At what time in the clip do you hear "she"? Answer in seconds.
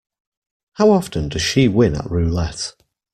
1.43-1.67